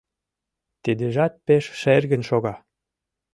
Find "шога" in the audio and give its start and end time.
2.29-2.55